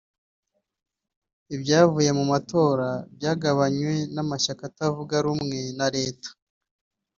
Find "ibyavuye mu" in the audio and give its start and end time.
1.55-2.23